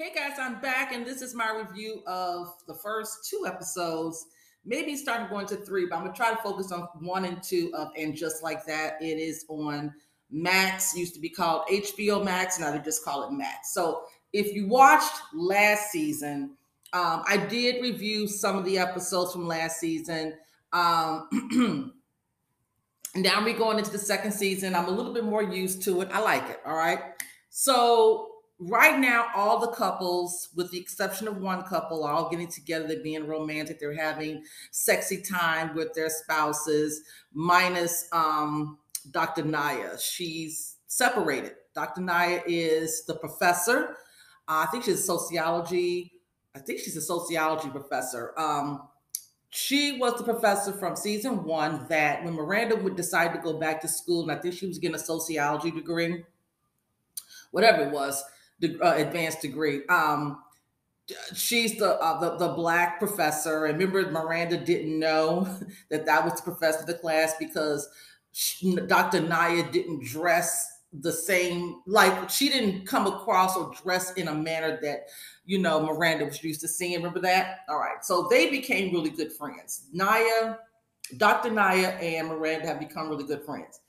[0.00, 4.28] Hey guys, I'm back, and this is my review of the first two episodes.
[4.64, 7.70] Maybe starting going to three, but I'm gonna try to focus on one and two
[7.74, 8.94] of And Just Like That.
[9.02, 9.92] It is on
[10.30, 13.74] Max, used to be called HBO Max, now they just call it Max.
[13.74, 16.56] So if you watched last season,
[16.94, 20.32] um, I did review some of the episodes from last season.
[20.72, 21.92] Um,
[23.16, 24.74] now we're going into the second season.
[24.74, 26.08] I'm a little bit more used to it.
[26.10, 26.60] I like it.
[26.64, 27.00] All right.
[27.50, 28.29] So
[28.60, 32.86] right now, all the couples, with the exception of one couple, are all getting together.
[32.86, 33.80] They're being romantic.
[33.80, 38.78] They're having sexy time with their spouses, minus um,
[39.10, 39.42] Dr.
[39.42, 39.98] Nya.
[40.00, 41.54] She's separated.
[41.74, 42.02] Dr.
[42.02, 43.96] Nya is the professor.
[44.46, 46.12] Uh, I think she's a sociology.
[46.54, 48.38] I think she's a sociology professor.
[48.38, 48.88] Um,
[49.50, 53.80] she was the professor from season one that when Miranda would decide to go back
[53.80, 56.24] to school, and I think she was getting a sociology degree,
[57.50, 58.22] whatever it was,
[58.60, 59.86] the uh, advanced degree.
[59.86, 60.42] Um,
[61.34, 63.66] she's the, uh, the the black professor.
[63.66, 65.48] And remember, Miranda didn't know
[65.90, 67.88] that that was the professor of the class because
[68.32, 69.20] she, Dr.
[69.20, 74.76] Nya didn't dress the same like she didn't come across or dress in a manner
[74.82, 75.06] that
[75.44, 76.96] you know Miranda was used to seeing.
[76.96, 77.60] Remember that?
[77.68, 78.04] All right.
[78.04, 79.86] So they became really good friends.
[79.94, 80.58] Nya,
[81.16, 81.50] Dr.
[81.50, 83.80] Nya and Miranda have become really good friends.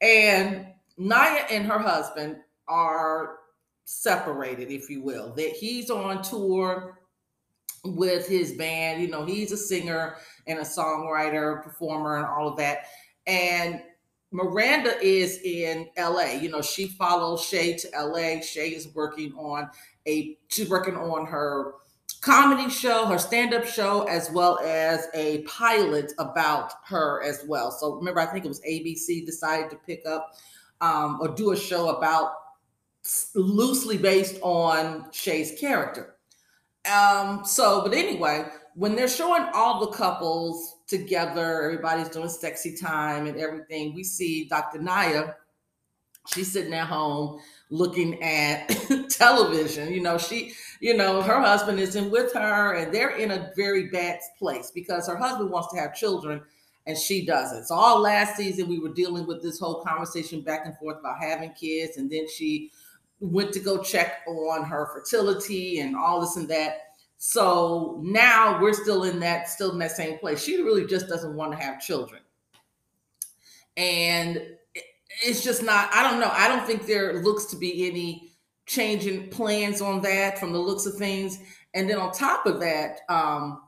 [0.00, 0.66] And
[0.98, 2.36] Nya and her husband
[2.68, 3.36] are
[3.86, 5.32] separated, if you will.
[5.34, 6.98] That he's on tour
[7.84, 9.00] with his band.
[9.00, 12.86] You know, he's a singer and a songwriter, performer, and all of that.
[13.26, 13.80] And
[14.32, 16.32] Miranda is in LA.
[16.40, 18.40] You know, she follows Che to LA.
[18.40, 19.70] Che is working on
[20.06, 21.74] a she's working on her
[22.20, 27.70] comedy show, her stand-up show, as well as a pilot about her as well.
[27.70, 30.32] So remember, I think it was ABC decided to pick up
[30.80, 32.32] um, or do a show about
[33.34, 36.16] loosely based on Che's character.
[36.92, 43.26] Um, so, but anyway, when they're showing all the couples together, everybody's doing sexy time
[43.26, 44.78] and everything, we see Dr.
[44.78, 45.34] Nya.
[46.32, 47.40] She's sitting at home
[47.70, 48.68] looking at
[49.10, 49.92] television.
[49.92, 53.88] You know, she, you know, her husband isn't with her, and they're in a very
[53.88, 56.42] bad place because her husband wants to have children
[56.86, 57.64] and she doesn't.
[57.64, 61.18] So all last season we were dealing with this whole conversation back and forth about
[61.18, 62.70] having kids, and then she
[63.20, 66.82] went to go check on her fertility and all this and that.
[67.18, 70.42] So now we're still in that, still in that same place.
[70.42, 72.20] She really just doesn't want to have children.
[73.76, 74.42] And
[75.24, 76.30] it's just not, I don't know.
[76.30, 78.32] I don't think there looks to be any
[78.66, 81.38] changing plans on that from the looks of things.
[81.74, 83.62] And then on top of that, um,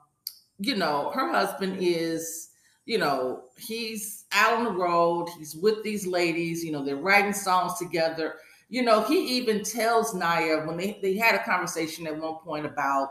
[0.59, 2.51] you know, her husband is,
[2.85, 7.33] you know, he's out on the road, he's with these ladies, you know, they're writing
[7.33, 8.37] songs together
[8.69, 12.67] you know, he even tells Nya when they, they had a conversation at one point
[12.67, 13.11] about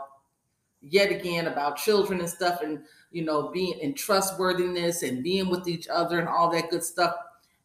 [0.80, 2.80] yet again about children and stuff and
[3.10, 7.14] you know being in trustworthiness and being with each other and all that good stuff.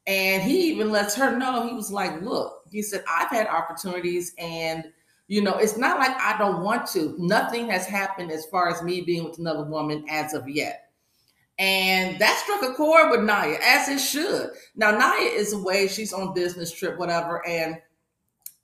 [0.07, 4.33] And he even lets her know he was like, look, he said, I've had opportunities
[4.37, 4.91] and
[5.27, 7.15] you know, it's not like I don't want to.
[7.17, 10.82] Nothing has happened as far as me being with another woman as of yet.
[11.59, 14.49] And that struck a chord with Nya, as it should.
[14.75, 17.77] Now, Nya is away, she's on business trip, whatever, and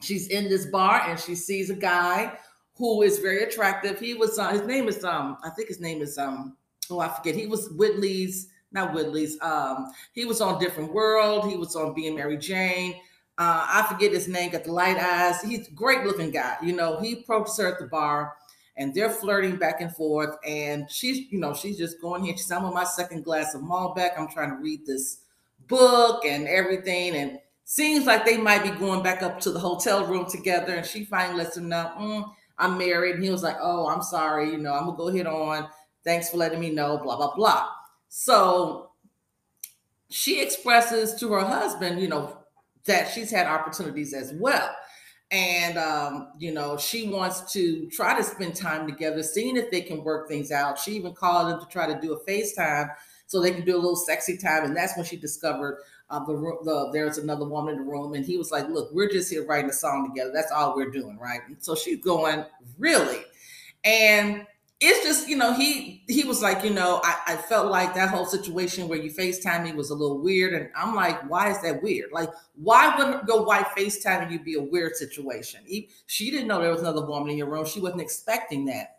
[0.01, 2.37] she's in this bar and she sees a guy
[2.75, 3.99] who is very attractive.
[3.99, 6.55] He was uh, his name is um, I think his name is um,
[6.89, 7.35] oh, I forget.
[7.35, 12.15] He was Whitley's, not Whitley's, um, he was on Different World, he was on Being
[12.15, 12.95] Mary Jane.
[13.37, 15.41] Uh, I forget his name, got the light eyes.
[15.41, 16.57] He's a great looking guy.
[16.61, 18.33] You know, he approaches her at the bar
[18.79, 20.37] and they're flirting back and forth.
[20.47, 22.35] And she's, you know, she's just going here.
[22.35, 24.17] She's, I'm on my second glass of Malbec.
[24.17, 25.19] I'm trying to read this
[25.67, 27.15] book and everything.
[27.15, 30.75] And seems like they might be going back up to the hotel room together.
[30.75, 33.15] And she finally lets him know, mm, I'm married.
[33.15, 34.49] And he was like, Oh, I'm sorry.
[34.49, 35.67] You know, I'm going to go hit on.
[36.05, 37.67] Thanks for letting me know, blah, blah, blah.
[38.07, 38.91] So
[40.09, 42.37] she expresses to her husband, you know,
[42.85, 44.73] that she's had opportunities as well
[45.31, 49.81] and um, you know she wants to try to spend time together seeing if they
[49.81, 50.79] can work things out.
[50.79, 52.89] She even called him to try to do a facetime
[53.27, 54.63] so they can do a little sexy time.
[54.65, 56.33] And that's when she discovered uh, the,
[56.63, 58.13] the there's another woman in the room.
[58.15, 60.31] And he was like look we're just here writing a song together.
[60.33, 61.41] That's all we're doing right?
[61.47, 62.45] And so she's going
[62.77, 63.21] really?
[63.83, 64.45] And
[64.81, 68.09] it's just you know he he was like you know I, I felt like that
[68.09, 70.53] whole situation where you facetime me was a little weird.
[70.53, 72.11] And i'm like why is that weird?
[72.11, 75.61] Like why wouldn't your wife facetime you be a weird situation?
[75.65, 77.65] He, she didn't know there was another woman in your room.
[77.65, 78.97] She wasn't expecting that.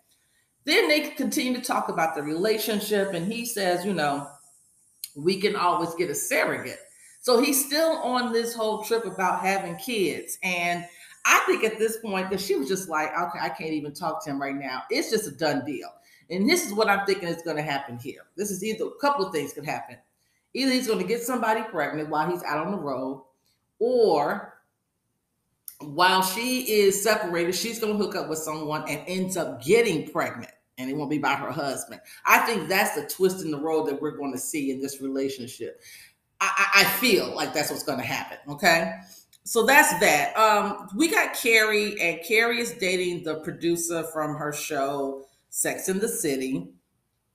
[0.64, 4.28] Then they continue to talk about the relationship and he says you know
[5.16, 6.78] we can always get a surrogate.
[7.22, 10.38] So he's still on this whole trip about having kids.
[10.42, 10.86] And
[11.30, 14.24] I think at this point that she was just like, okay, I can't even talk
[14.24, 14.82] to him right now.
[14.90, 15.88] It's just a done deal.
[16.28, 18.22] And this is what I'm thinking is going to happen here.
[18.36, 19.96] This is either a couple of things could happen.
[20.54, 23.22] Either he's going to get somebody pregnant while he's out on the road,
[23.78, 24.58] or
[25.78, 30.10] while she is separated, she's going to hook up with someone and ends up getting
[30.10, 32.00] pregnant, and it won't be by her husband.
[32.26, 35.00] I think that's the twist in the road that we're going to see in this
[35.00, 35.80] relationship.
[36.40, 38.38] I, I feel like that's what's going to happen.
[38.48, 38.98] Okay.
[39.44, 40.36] So that's that.
[40.36, 45.98] Um, we got Carrie, and Carrie is dating the producer from her show Sex in
[45.98, 46.68] the City.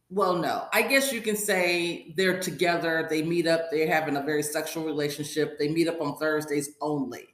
[0.10, 3.08] Well, no, I guess you can say they're together.
[3.10, 3.72] They meet up.
[3.72, 5.58] They're having a very sexual relationship.
[5.58, 7.28] They meet up on Thursdays only.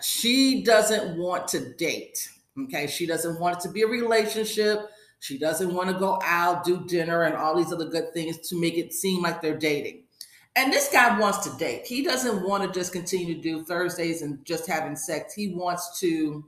[0.00, 2.28] She doesn't want to date.
[2.64, 2.86] Okay.
[2.86, 4.80] She doesn't want it to be a relationship.
[5.20, 8.58] She doesn't want to go out, do dinner, and all these other good things to
[8.58, 10.04] make it seem like they're dating.
[10.56, 11.86] And this guy wants to date.
[11.86, 15.32] He doesn't want to just continue to do Thursdays and just having sex.
[15.32, 16.44] He wants to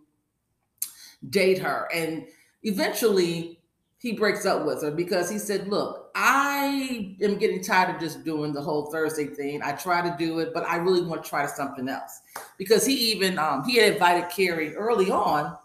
[1.31, 1.89] date her.
[1.95, 2.27] And
[2.65, 3.61] eventually
[3.99, 8.25] he breaks up with her because he said, Look, I am getting tired of just
[8.25, 9.63] doing the whole Thursday thing.
[9.63, 12.21] I try to do it, but I really want to try something else.
[12.59, 15.57] Because he even um, he had invited Carrie early on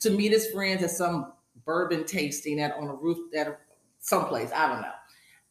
[0.00, 1.32] to meet his friends at some
[1.64, 3.60] bourbon tasting at on a roof at
[4.00, 4.50] someplace.
[4.52, 4.90] I don't know.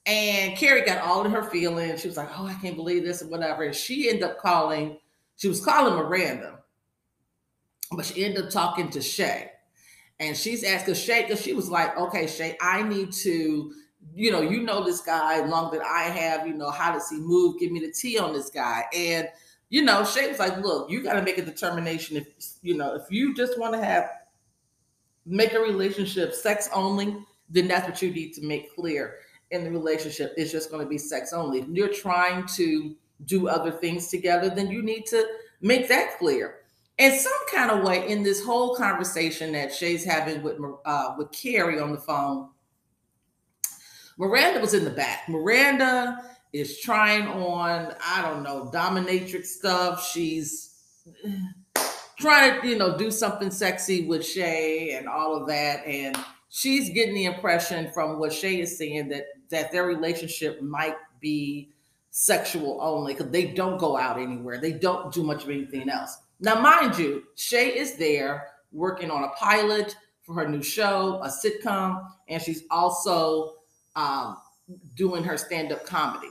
[0.06, 2.02] And Carrie got all in her feelings.
[2.02, 3.64] She was like, Oh, I can't believe this and whatever.
[3.64, 4.98] And she ended up calling,
[5.38, 6.60] she was calling Miranda,
[7.92, 9.52] but she ended up talking to Che.
[10.20, 13.74] And she's asking Che, because she was like, Okay, Che, I need to,
[14.14, 17.18] you know, you know this guy longer than I have, you know, how does he
[17.18, 17.60] move?
[17.60, 18.84] Give me the tea on this guy.
[18.96, 19.28] And,
[19.70, 22.28] you know, Che was like, Look, you got to make a determination if,
[22.62, 24.08] you know, if you just want to have,
[25.26, 27.18] make a relationship sex only,
[27.50, 29.16] then that's what you need to make clear
[29.56, 31.60] in the relationship is just going to be sex only.
[31.60, 35.26] If you're trying to do other things together, then you need to
[35.62, 36.58] make that clear.
[36.98, 41.32] In some kind of way, in this whole conversation that Che's having with uh, with
[41.32, 42.50] Carrie on the phone,
[44.18, 45.28] Miranda was in the back.
[45.28, 46.24] Miranda
[46.54, 50.10] is trying on, I don't know, dominatrix stuff.
[50.10, 51.04] She's
[52.18, 55.86] trying to, you know, do something sexy with Che and all of that.
[55.86, 56.18] And
[56.48, 61.70] she's getting the impression from what Che is saying that that their relationship might be
[62.12, 64.60] sexual only because they don't go out anywhere.
[64.60, 66.18] They don't do much of anything else.
[66.40, 71.28] Now, mind you, Che is there working on a pilot for her new show, a
[71.30, 73.56] sitcom, and she's also
[73.96, 74.38] um,
[74.96, 76.30] doing her stand up comedy.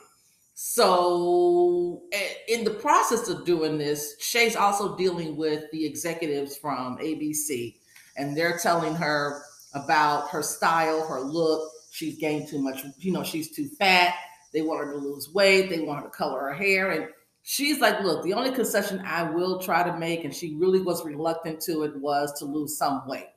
[0.55, 2.03] So,
[2.49, 7.75] in the process of doing this, Che's also dealing with the executives from ABC,
[8.17, 9.43] and they're telling her
[9.75, 14.15] about her style, her look, she's gained too much, you know, she's too fat.
[14.53, 15.71] They want her to lose weight.
[15.71, 16.91] They want her to color her hair.
[16.91, 17.09] And
[17.45, 21.05] she's like, look, the only concession I will try to make, and she really was
[21.05, 23.29] reluctant to it, was to lose some weight.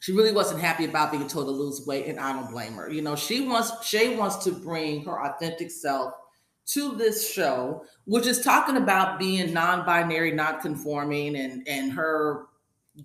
[0.00, 2.90] She really wasn't happy about being told to lose weight, and I don't blame her.
[2.90, 6.14] You know, she wants Che wants to bring her authentic self
[6.66, 12.46] to this show, which is talking about being non-binary, non-conforming, and and her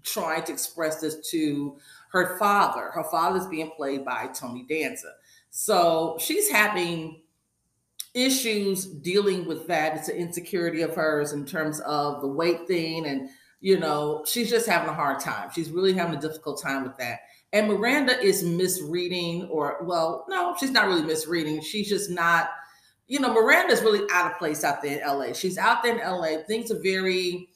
[0.04, 1.78] trying to express this to
[2.12, 2.92] her father.
[2.92, 5.14] Her father's being played by Tony Danza.
[5.50, 7.22] So she's having
[8.14, 9.96] issues dealing with that.
[9.96, 13.06] It's an insecurity of hers in terms of the weight thing.
[13.06, 13.30] And,
[13.62, 15.50] you know, she's just having a hard time.
[15.54, 17.20] She's really having a difficult time with that.
[17.52, 21.62] And Miranda is misreading, or, well, no, she's not really misreading.
[21.62, 22.50] She's just not,
[23.08, 25.34] you know, Miranda's really out of place out there in LA.
[25.34, 26.44] She's out there in LA.
[26.48, 27.49] Things are very,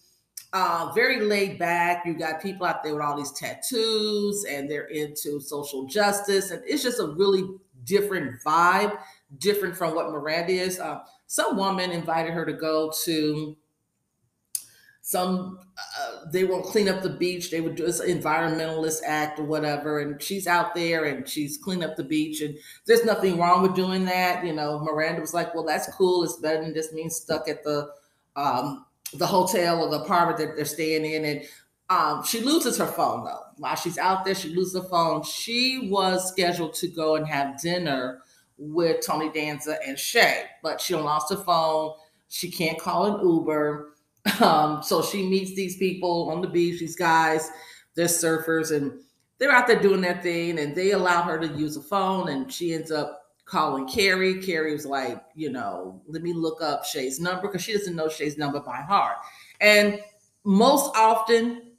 [0.53, 2.05] uh, very laid back.
[2.05, 6.51] You got people out there with all these tattoos and they're into social justice.
[6.51, 7.43] And it's just a really
[7.85, 8.95] different vibe,
[9.39, 10.79] different from what Miranda is.
[10.79, 13.57] Uh, some woman invited her to go to
[15.01, 15.59] some,
[15.99, 17.49] uh, they won't clean up the beach.
[17.49, 19.99] They would do this environmentalist act or whatever.
[19.99, 22.41] And she's out there and she's cleaning up the beach.
[22.41, 22.55] And
[22.85, 24.45] there's nothing wrong with doing that.
[24.45, 26.23] You know, Miranda was like, well, that's cool.
[26.23, 27.89] It's better than just being stuck at the,
[28.35, 28.85] um,
[29.17, 31.25] the hotel or the apartment that they're staying in.
[31.25, 31.43] And
[31.89, 33.41] um, she loses her phone though.
[33.57, 35.23] While she's out there, she loses her phone.
[35.23, 38.21] She was scheduled to go and have dinner
[38.57, 41.93] with Tony Danza and Che, but she lost her phone.
[42.29, 43.89] She can't call an Uber.
[44.39, 47.51] Um, so she meets these people on the beach, these guys,
[47.95, 49.01] they're surfers, and
[49.37, 52.51] they're out there doing their thing, and they allow her to use a phone, and
[52.51, 53.22] she ends up
[53.53, 54.41] calling Carrie.
[54.41, 58.07] Carrie was like, you know, let me look up Che's number because she doesn't know
[58.07, 59.17] Che's number by heart.
[59.61, 59.99] And
[60.43, 61.73] most often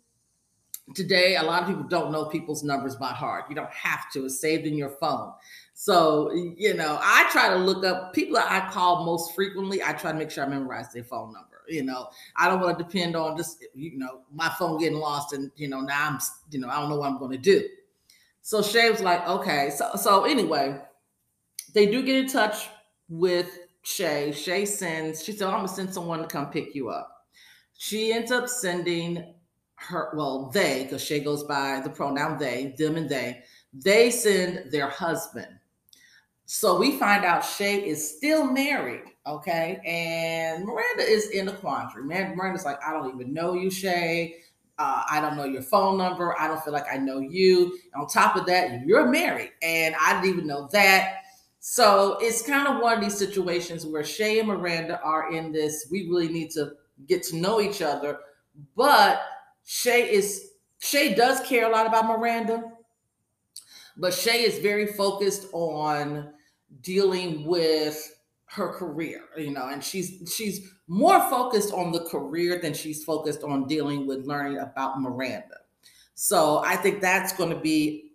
[0.95, 3.47] today, a lot of people don't know people's numbers by heart.
[3.49, 5.33] You don't have to, it's saved in your phone.
[5.75, 9.83] So, you know, I try to look up people that I call most frequently.
[9.83, 11.63] I try to make sure I memorize their phone number.
[11.67, 15.33] You know, I don't want to depend on just you know my phone getting lost
[15.33, 16.19] and you know now I'm
[16.51, 17.67] you know I don't know what I'm going to do.
[18.43, 19.71] So Che was like, okay.
[19.75, 20.79] So so anyway,
[21.75, 22.69] they do get in touch
[23.09, 24.33] with Che.
[24.33, 25.23] Che sends.
[25.23, 27.27] She said, I'm gonna send someone to come pick you up.
[27.77, 29.35] She ends up sending
[29.75, 30.13] her.
[30.17, 33.43] Well, they because Che goes by the pronoun they, them, and they.
[33.75, 35.49] They send their husband.
[36.47, 39.81] So we find out Che is still married, okay?
[39.85, 42.05] And Miranda is in a quandary.
[42.05, 44.37] Man, Miranda's like, I don't even know you, Che.
[44.79, 46.39] Uh, I don't know your phone number.
[46.39, 47.79] I don't feel like I know you.
[47.95, 51.24] On top of that, you're married, and I didn't even know that.
[51.67, 55.89] So it's kind of one of these situations where Che and Miranda are in this.
[55.91, 56.73] We really need to
[57.09, 58.19] get to know each other,
[58.77, 59.23] but
[59.65, 62.65] Che is Che does care a lot about Miranda,
[63.97, 66.35] but Che is very focused on
[66.83, 72.75] dealing with her career, you know, and she's she's more focused on the career than
[72.75, 75.57] she's focused on dealing with learning about Miranda.
[76.15, 78.11] So I think that's going to be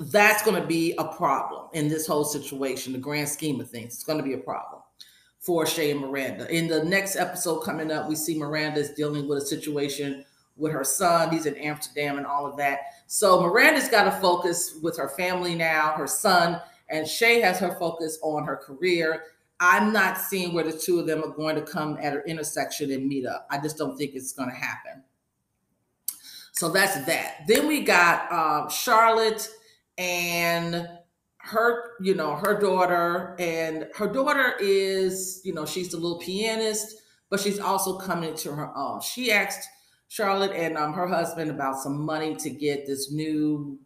[0.00, 3.94] that's going to be a problem in this whole situation, the grand scheme of things.
[3.94, 4.82] It's going to be a problem
[5.38, 6.48] for Che and Miranda.
[6.50, 10.24] In the next episode coming up, we see Miranda is dealing with a situation
[10.56, 11.30] with her son.
[11.30, 12.80] He's in Amsterdam and all of that.
[13.06, 17.76] So Miranda's got to focus with her family now, her son, and Che has her
[17.78, 19.24] focus on her career.
[19.60, 22.90] I'm not seeing where the two of them are going to come at an intersection
[22.90, 23.46] and meet up.
[23.50, 25.04] I just don't think it's going to happen.
[26.52, 27.44] So that's that.
[27.46, 29.48] Then we got um, Charlotte
[29.98, 30.88] and
[31.38, 36.96] her, you know, her daughter, and her daughter is, you know, she's the little pianist,
[37.30, 39.00] but she's also coming to her own.
[39.00, 39.68] She asked
[40.08, 43.78] Charlotte and um, her husband about some money to get this new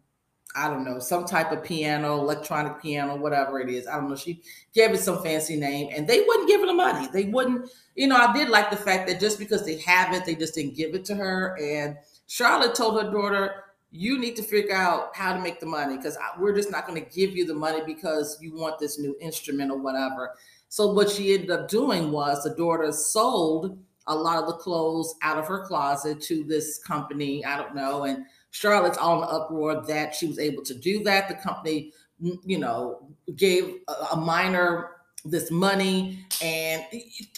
[0.55, 3.87] I don't know, some type of piano, electronic piano, whatever it is.
[3.87, 4.15] I don't know.
[4.15, 4.41] She
[4.73, 7.07] gave it some fancy name and they wouldn't give her the money.
[7.13, 10.25] They wouldn't, you know, I did like the fact that just because they have it,
[10.25, 11.55] they just didn't give it to her.
[11.61, 15.97] And Charlotte told her daughter, you need to figure out how to make the money
[15.97, 19.15] because we're just not going to give you the money because you want this new
[19.19, 20.35] instrument or whatever.
[20.67, 25.15] So what she ended up doing was the daughter sold a lot of the clothes
[25.21, 27.43] out of her closet to this company.
[27.45, 28.03] I don't know.
[28.03, 31.27] And Charlotte's all in the uproar that she was able to do that.
[31.27, 33.75] The company, you know, gave
[34.11, 34.91] a, minor
[35.25, 36.25] this money.
[36.41, 36.83] And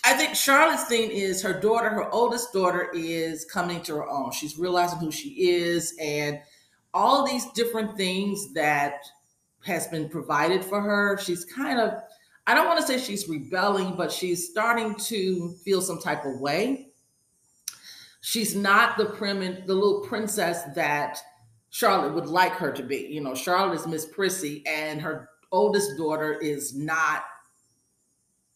[0.04, 4.32] I think Charlotte's thing is her daughter, her oldest daughter, is coming to her own.
[4.32, 6.40] She's realizing who she is and
[6.94, 8.96] all these different things that
[9.66, 11.18] has been provided for her.
[11.18, 11.94] She's kind of,
[12.48, 16.40] I don't want to say she's rebelling, but she's starting to feel some type of
[16.40, 16.92] way
[18.22, 21.20] she's not the prim and the little princess that
[21.70, 23.08] Charlotte would like her to be.
[23.10, 27.24] You know, Charlotte is Miss Prissy, and her oldest daughter is not.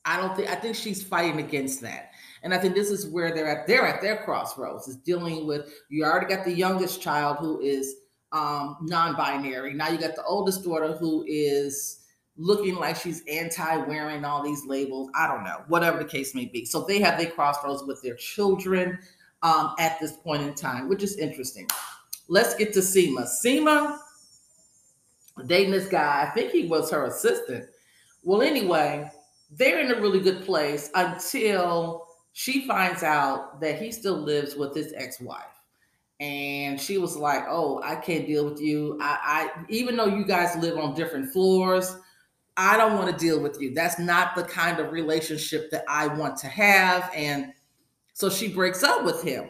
[0.06, 0.50] I don't think.
[0.50, 2.12] I think she's fighting against that,
[2.44, 3.68] and I think this is where they're at.
[3.68, 4.88] They're at their crossroads.
[4.88, 5.74] Is dealing with.
[5.90, 7.96] You already got the youngest child who is
[8.32, 9.74] um, non-binary.
[9.74, 12.02] Now you got the oldest daughter who is
[12.38, 15.10] looking like she's anti-wearing all these labels.
[15.16, 16.66] I don't know, whatever the case may be.
[16.66, 19.00] So they have their crossroads with their children
[19.42, 21.68] um, at this point in time, which is interesting.
[22.28, 23.28] Let's get to Seema.
[23.44, 23.98] Seema
[25.46, 27.66] dating this guy, I think he was her assistant.
[28.24, 29.10] Well, anyway,
[29.52, 34.76] they're in a really good place until she finds out that he still lives with
[34.76, 35.44] his ex-wife.
[36.20, 38.98] And she was like, Oh, I can't deal with you.
[39.02, 41.98] I, I even though you guys live on different floors,
[42.58, 43.74] I don't want to deal with you.
[43.74, 47.12] That's not the kind of relationship that I want to have.
[47.14, 47.54] And
[48.14, 49.50] so she breaks up with him.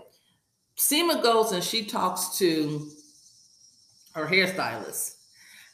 [0.75, 2.89] Seema goes and she talks to
[4.13, 5.14] her hairstylist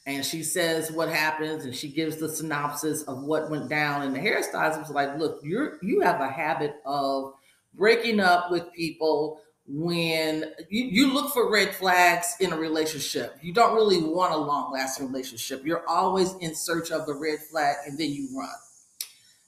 [0.05, 4.01] and she says what happens and she gives the synopsis of what went down.
[4.01, 7.34] And the hairstylist was like look you're you have a habit of
[7.74, 13.38] breaking up with people when you, you look for red flags in a relationship.
[13.41, 15.65] You don't really want a long lasting relationship.
[15.65, 18.50] You're always in search of the red flag and then you run.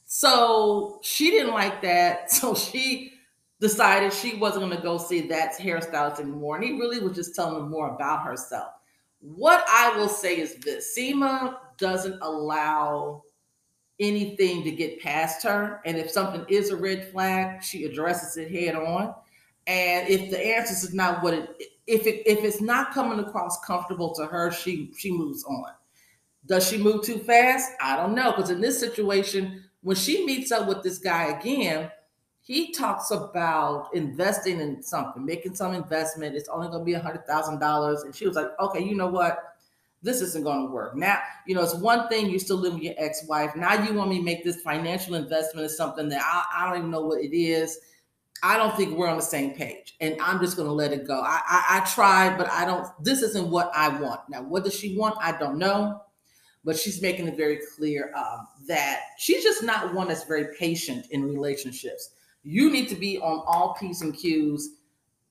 [0.06, 2.32] So she didn't like that.
[2.32, 3.14] So she
[3.60, 6.58] decided she wasn't going to go see that hairstylist anymore.
[6.58, 8.74] And he really was just telling her more about herself.
[9.24, 13.24] What I will say is this Seema doesn't allow
[13.98, 15.80] anything to get past her.
[15.86, 19.16] And if something is a red flag, she addresses it head on.
[19.66, 21.50] And if the answer is not what it
[21.88, 25.72] if it if it's not coming across comfortable to her, she she moves on.
[26.46, 27.72] Does she move too fast?
[27.82, 28.32] I don't know.
[28.32, 31.90] Because in this situation, when she meets up with this guy again,
[32.44, 36.36] he talks about investing in something, making some investment.
[36.36, 38.96] It's only going to be a hundred thousand dollars, and she was like, "Okay, you
[38.96, 39.56] know what?
[40.02, 42.84] This isn't going to work." Now, you know, it's one thing you still live with
[42.84, 43.56] your ex-wife.
[43.56, 46.80] Now you want me to make this financial investment in something that I, I don't
[46.80, 47.80] even know what it is.
[48.44, 51.08] I don't think we're on the same page, and I'm just going to let it
[51.08, 51.22] go.
[51.22, 52.86] I, I, I tried, but I don't.
[53.02, 54.20] This isn't what I want.
[54.28, 55.16] Now, what does she want?
[55.22, 56.02] I don't know,
[56.66, 61.06] but she's making it very clear um, that she's just not one that's very patient
[61.12, 62.10] in relationships.
[62.44, 64.70] You need to be on all p's and q's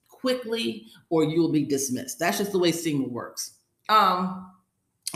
[0.08, 2.18] quickly, or you'll be dismissed.
[2.18, 3.58] That's just the way Seema works.
[3.88, 4.50] Um,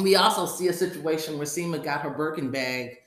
[0.02, 2.98] we also see a situation where Seema got her Birkin bag.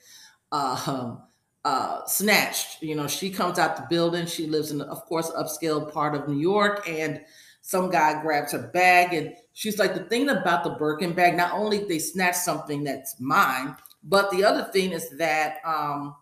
[0.52, 1.18] Uh,
[1.66, 2.82] uh, snatched.
[2.82, 4.26] You know, she comes out the building.
[4.26, 7.22] She lives in, of course, upscale part of New York, and
[7.62, 11.54] some guy grabs her bag, and she's like, the thing about the Birkin bag, not
[11.54, 16.16] only they snatch something that's mine, but the other thing is that um,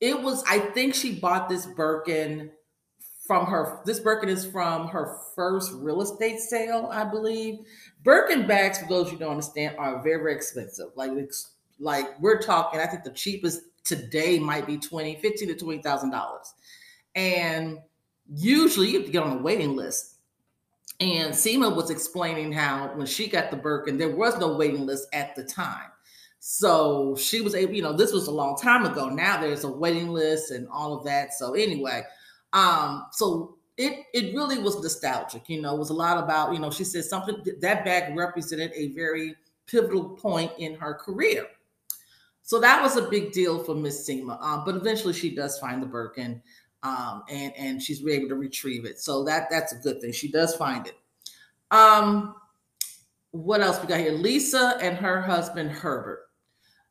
[0.00, 0.42] it was.
[0.48, 2.50] I think she bought this Birkin
[3.26, 3.80] from her.
[3.84, 7.60] This Birkin is from her first real estate sale, I believe.
[8.02, 10.88] Birkin bags, for those you don't understand, are very, very expensive.
[10.96, 11.12] Like,
[11.78, 12.80] like we're talking.
[12.80, 16.54] I think the cheapest today might be 20, 15 to twenty thousand dollars.
[17.14, 17.78] And
[18.32, 20.16] usually you have to get on a waiting list.
[21.00, 25.08] And Seema was explaining how when she got the Birkin, there was no waiting list
[25.12, 25.90] at the time.
[26.40, 29.10] So she was able, you know, this was a long time ago.
[29.10, 31.34] Now there's a waiting list and all of that.
[31.34, 32.02] So anyway,
[32.54, 36.58] um, so it it really was nostalgic, you know, it was a lot about, you
[36.58, 39.34] know, she said something that bag represented a very
[39.66, 41.46] pivotal point in her career.
[42.42, 44.40] So that was a big deal for Miss Seema.
[44.42, 46.42] Um, but eventually she does find the Birkin
[46.82, 48.98] um, and, and she's able to retrieve it.
[48.98, 50.12] So that that's a good thing.
[50.12, 50.96] She does find it.
[51.70, 52.34] Um,
[53.32, 54.12] what else we got here?
[54.12, 56.29] Lisa and her husband Herbert.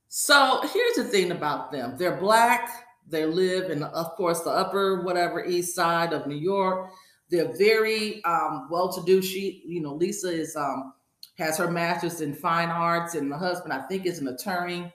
[0.10, 1.96] So here's the thing about them.
[1.98, 2.86] They're black.
[3.08, 6.92] They live in, of course, the upper whatever east side of New York.
[7.30, 9.22] They're very um, well-to-do.
[9.22, 10.94] She, you know, Lisa is um,
[11.38, 14.92] has her master's in fine arts, and the husband, I think, is an attorney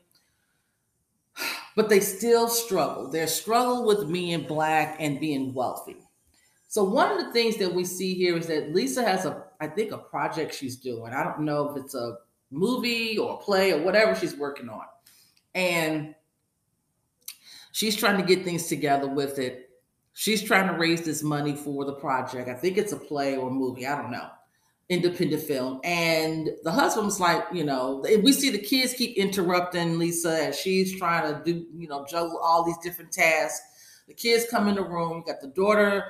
[1.76, 3.08] but they still struggle.
[3.08, 5.96] They struggle with being black and being wealthy.
[6.68, 9.68] So one of the things that we see here is that Lisa has a, I
[9.68, 11.12] think, a project she's doing.
[11.12, 12.16] I don't know if it's a
[12.50, 14.82] movie or a play or whatever she's working on,
[15.54, 16.14] and
[17.72, 19.70] she's trying to get things together with it.
[20.12, 22.48] She's trying to raise this money for the project.
[22.48, 23.86] I think it's a play or a movie.
[23.86, 24.28] I don't know
[24.88, 25.80] independent film.
[25.82, 30.58] And the husband was like, you know, we see the kids keep interrupting Lisa as
[30.58, 33.60] she's trying to do, you know, juggle all these different tasks.
[34.06, 36.04] The kids come in the room, you got the daughter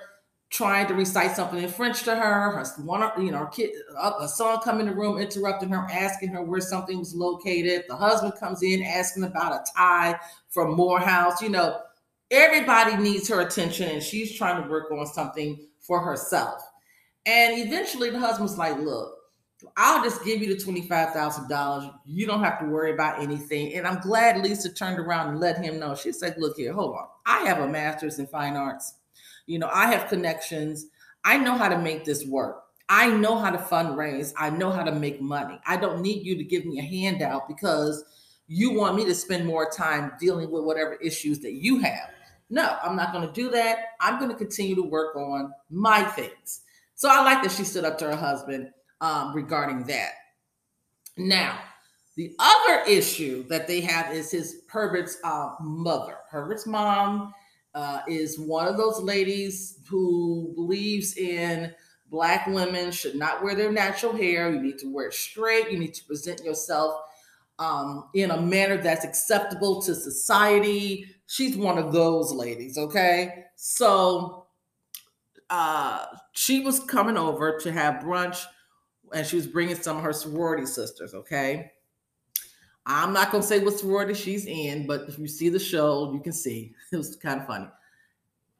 [0.54, 2.52] trying to recite something in French to her.
[2.52, 6.42] Her one, you know, kid, a son come in the room, interrupting her, asking her
[6.42, 7.84] where something was located.
[7.88, 10.16] The husband comes in asking about a tie
[10.50, 11.42] from Morehouse.
[11.42, 11.80] You know,
[12.30, 16.62] everybody needs her attention, and she's trying to work on something for herself.
[17.26, 19.12] And eventually the husband's like, look,
[19.76, 21.94] I'll just give you the $25,000.
[22.04, 23.74] You don't have to worry about anything.
[23.74, 25.96] And I'm glad Lisa turned around and let him know.
[25.96, 27.06] She said, look here, hold on.
[27.26, 28.94] I have a master's in fine arts.
[29.46, 30.86] You know, I have connections.
[31.24, 32.62] I know how to make this work.
[32.88, 34.32] I know how to fundraise.
[34.36, 35.58] I know how to make money.
[35.66, 38.04] I don't need you to give me a handout because
[38.46, 42.10] you want me to spend more time dealing with whatever issues that you have.
[42.50, 43.78] No, I'm not going to do that.
[44.00, 46.60] I'm going to continue to work on my things.
[46.94, 50.12] So I like that she stood up to her husband um, regarding that.
[51.16, 51.58] Now,
[52.16, 56.18] the other issue that they have is his Herbert's uh, mother.
[56.30, 57.32] Herbert's mom
[57.74, 61.74] uh, is one of those ladies who believes in
[62.10, 64.52] black women should not wear their natural hair.
[64.52, 65.70] You need to wear it straight.
[65.70, 67.00] You need to present yourself
[67.58, 71.06] um, in a manner that's acceptable to society.
[71.26, 72.78] She's one of those ladies.
[72.78, 74.46] Okay, so
[75.50, 78.44] uh, she was coming over to have brunch
[79.12, 81.14] and she was bringing some of her sorority sisters.
[81.14, 81.70] Okay.
[82.86, 86.20] I'm not to say what sorority she's in, but if you see the show, you
[86.20, 87.68] can see it was kind of funny.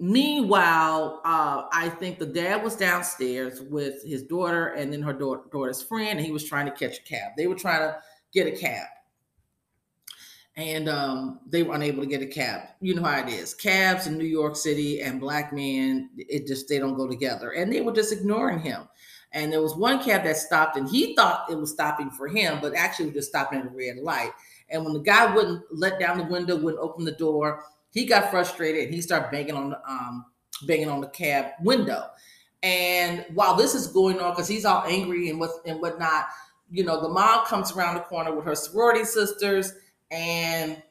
[0.01, 5.43] Meanwhile, uh, I think the dad was downstairs with his daughter and then her daughter,
[5.53, 7.33] daughter's friend, and he was trying to catch a cab.
[7.37, 7.97] They were trying to
[8.33, 8.87] get a cab
[10.57, 12.69] and um, they were unable to get a cab.
[12.81, 13.55] You know how it is.
[13.55, 17.51] Cabs in New York City and black men, it just they don't go together.
[17.51, 18.89] And they were just ignoring him.
[19.35, 22.61] And there was one cab that stopped, and he thought it was stopping for him,
[22.63, 24.31] but actually was just stopping at a red light.
[24.71, 28.31] And when the guy wouldn't let down the window, wouldn't open the door, he got
[28.31, 30.25] frustrated and he started banging on the um,
[30.67, 32.07] banging on the cab window.
[32.63, 36.27] And while this is going on, because he's all angry and what and whatnot,
[36.71, 39.73] you know, the mom comes around the corner with her sorority sisters
[40.11, 40.83] and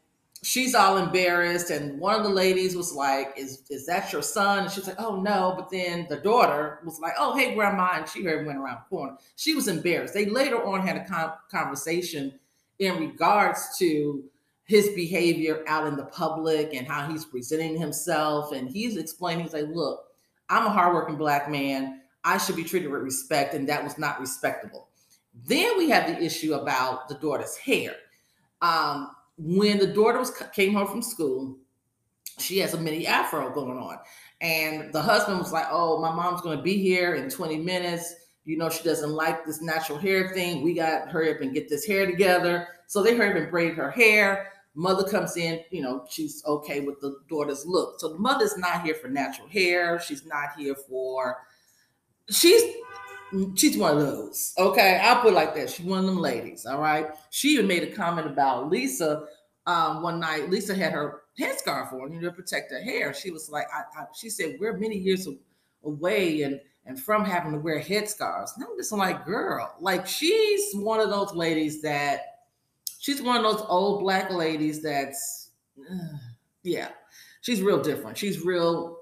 [0.44, 4.60] she's all embarrassed and one of the ladies was like is is that your son
[4.60, 8.08] and she's like oh no but then the daughter was like oh hey grandma and
[8.08, 11.34] she heard went around the corner she was embarrassed they later on had a con-
[11.50, 12.38] conversation
[12.80, 14.24] in regards to
[14.66, 18.52] his behavior out in the public and how he's presenting himself.
[18.52, 20.06] And he's explaining, he's like, look,
[20.50, 22.02] I'm a hardworking black man.
[22.24, 24.88] I should be treated with respect, and that was not respectable.
[25.46, 27.96] Then we have the issue about the daughter's hair.
[28.62, 31.58] Um, when the daughter was came home from school,
[32.40, 33.98] she has a mini afro going on,
[34.42, 38.14] and the husband was like, "Oh, my mom's going to be here in 20 minutes.
[38.46, 40.64] You know, she doesn't like this natural hair thing.
[40.64, 43.74] We got hurry up and get this hair together." So they hurry up and braid
[43.76, 44.52] her hair.
[44.76, 48.00] Mother comes in, you know, she's okay with the daughter's look.
[48.00, 50.00] So the mother's not here for natural hair.
[50.00, 51.38] She's not here for.
[52.30, 52.64] She's
[53.56, 54.54] she's one of those.
[54.58, 55.70] Okay, I'll put like that.
[55.70, 56.66] She's one of them ladies.
[56.66, 57.08] All right.
[57.30, 59.26] She even made a comment about Lisa
[59.66, 60.50] um, one night.
[60.50, 63.14] Lisa had her headscarf on, you know, to protect her hair.
[63.14, 65.28] She was like, I, I, she said, we're many years
[65.84, 68.50] away and and from having to wear headscarves.
[68.56, 72.22] And I'm just like, girl, like she's one of those ladies that
[73.00, 76.18] she's one of those old black ladies that's, uh,
[76.64, 76.90] yeah,
[77.42, 78.18] she's real different.
[78.18, 79.00] She's real,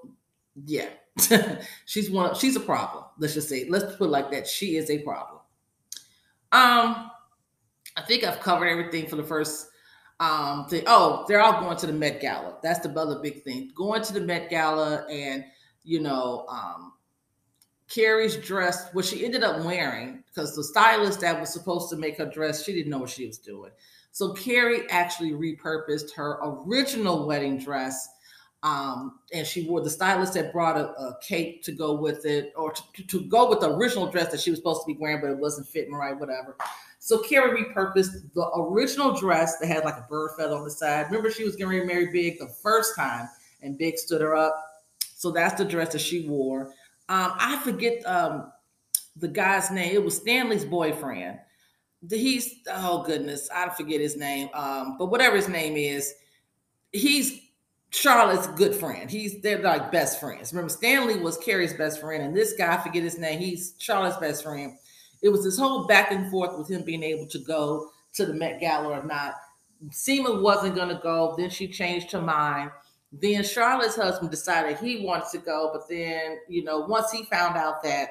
[0.64, 0.90] yeah.
[1.86, 2.34] she's one.
[2.34, 3.04] She's a problem.
[3.22, 3.66] Let's just say.
[3.68, 4.46] Let's put like that.
[4.46, 5.40] She is a problem.
[6.50, 7.10] Um,
[7.96, 9.68] I think I've covered everything for the first
[10.20, 10.82] um thing.
[10.86, 12.58] Oh, they're all going to the Met Gala.
[12.62, 13.70] That's the other big thing.
[13.74, 15.44] Going to the Met Gala and
[15.84, 16.92] you know, um,
[17.88, 22.18] Carrie's dress, what she ended up wearing, because the stylist that was supposed to make
[22.18, 23.70] her dress, she didn't know what she was doing.
[24.12, 28.08] So Carrie actually repurposed her original wedding dress
[28.62, 32.52] um, and she wore the stylist had brought a, a cape to go with it,
[32.56, 35.20] or to, to, go with the original dress that she was supposed to be wearing,
[35.20, 36.56] but it wasn't fitting right, whatever.
[37.00, 41.06] So Carrie repurposed the original dress that had like a bird feather on the side.
[41.06, 43.28] Remember, she was getting marry Big the first time,
[43.62, 44.56] and Big stood her up.
[45.16, 46.72] So that's the dress that she wore.
[47.08, 48.52] Um, I forget um,
[49.16, 49.92] the guy's name.
[49.92, 51.40] It was Stanley's boyfriend.
[52.08, 54.48] He's oh goodness, I forget his name.
[54.54, 56.14] Um, but whatever his name is,
[56.92, 57.40] he's
[57.92, 59.10] Charlotte's good friend.
[59.10, 60.52] He's they're like best friends.
[60.52, 64.16] Remember, Stanley was Carrie's best friend, and this guy, I forget his name, he's Charlotte's
[64.16, 64.78] best friend.
[65.20, 68.32] It was this whole back and forth with him being able to go to the
[68.32, 69.34] Met Gala or not.
[69.90, 72.70] Seema wasn't gonna go, then she changed her mind.
[73.12, 77.58] Then Charlotte's husband decided he wanted to go, but then, you know, once he found
[77.58, 78.08] out that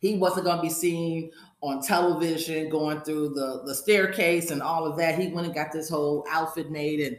[0.00, 4.86] he wasn't going to be seen on television going through the, the staircase and all
[4.86, 7.18] of that, he went and got this whole outfit made and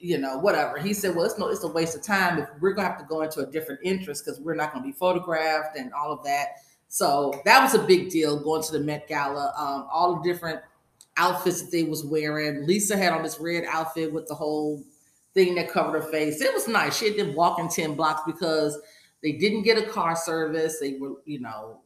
[0.00, 0.78] you know, whatever.
[0.78, 3.04] He said, well, it's no, it's a waste of time if we're gonna have to
[3.04, 6.48] go into a different interest because we're not gonna be photographed and all of that.
[6.88, 9.52] So that was a big deal going to the Met Gala.
[9.58, 10.60] Um, all the different
[11.16, 12.66] outfits that they was wearing.
[12.66, 14.84] Lisa had on this red outfit with the whole
[15.34, 16.40] thing that covered her face.
[16.40, 16.96] It was nice.
[16.96, 18.78] She had been walking 10 blocks because
[19.22, 20.78] they didn't get a car service.
[20.78, 21.80] They were, you know,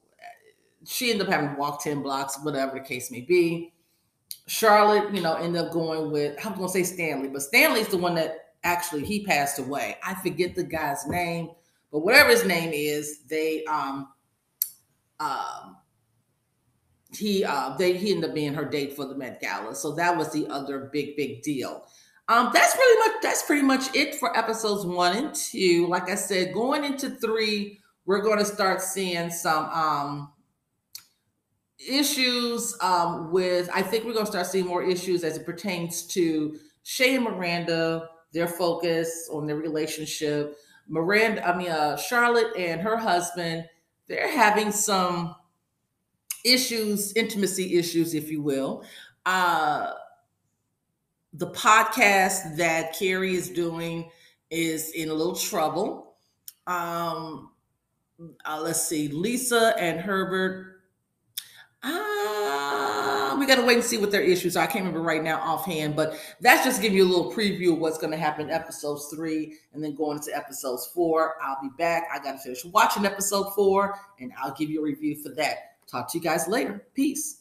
[0.85, 3.73] she ended up having to walk 10 blocks, whatever the case may be.
[4.47, 7.97] Charlotte, you know, ended up going with I was gonna say Stanley, but Stanley's the
[7.97, 9.97] one that actually he passed away.
[10.05, 11.51] I forget the guy's name,
[11.93, 14.09] but whatever his name is, they um
[15.21, 15.77] um
[17.13, 19.75] he uh they he ended up being her date for the Met Gala.
[19.75, 21.87] So that was the other big, big deal.
[22.29, 25.89] Um, that's really much that's pretty much it for episodes one and two.
[25.89, 30.33] Like I said, going into three, we're going to start seeing some um
[31.89, 36.03] issues um, with, I think we're going to start seeing more issues as it pertains
[36.09, 40.59] to Che and Miranda, their focus on their relationship.
[40.89, 43.65] Miranda, I mean, uh, Charlotte and her husband,
[44.09, 45.35] they're having some
[46.45, 48.85] issues, intimacy issues, if you will.
[49.25, 49.93] Uh,
[51.33, 54.11] the podcast that Carrie is doing
[54.51, 56.17] is in a little trouble.
[56.67, 57.51] Um,
[58.45, 60.70] uh, let's see, Lisa and Herbert
[61.83, 64.65] Ah, we got to wait and see what their issues are.
[64.65, 67.79] I can't remember right now offhand, but that's just giving you a little preview of
[67.79, 71.37] what's going to happen in episodes three and then going into episodes four.
[71.43, 72.09] I'll be back.
[72.13, 75.79] I got to finish watching episode four and I'll give you a review for that.
[75.87, 76.85] Talk to you guys later.
[76.95, 77.40] Peace.